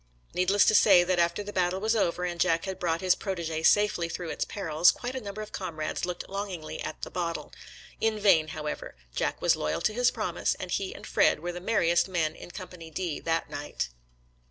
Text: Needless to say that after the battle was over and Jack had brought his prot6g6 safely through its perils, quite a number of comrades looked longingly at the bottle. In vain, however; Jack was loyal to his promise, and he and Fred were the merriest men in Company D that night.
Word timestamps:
Needless 0.33 0.65
to 0.65 0.73
say 0.73 1.03
that 1.03 1.19
after 1.19 1.43
the 1.43 1.53
battle 1.53 1.79
was 1.79 1.95
over 1.95 2.25
and 2.25 2.39
Jack 2.41 2.65
had 2.65 2.79
brought 2.79 3.01
his 3.01 3.13
prot6g6 3.13 3.67
safely 3.67 4.09
through 4.09 4.31
its 4.31 4.45
perils, 4.45 4.89
quite 4.89 5.13
a 5.13 5.21
number 5.21 5.43
of 5.43 5.51
comrades 5.51 6.05
looked 6.07 6.27
longingly 6.27 6.81
at 6.81 7.03
the 7.03 7.11
bottle. 7.11 7.53
In 7.99 8.17
vain, 8.17 8.47
however; 8.47 8.95
Jack 9.13 9.43
was 9.43 9.55
loyal 9.55 9.81
to 9.81 9.93
his 9.93 10.09
promise, 10.09 10.55
and 10.55 10.71
he 10.71 10.95
and 10.95 11.05
Fred 11.05 11.39
were 11.39 11.51
the 11.51 11.61
merriest 11.61 12.07
men 12.07 12.33
in 12.35 12.49
Company 12.49 12.89
D 12.89 13.19
that 13.19 13.47
night. 13.51 13.89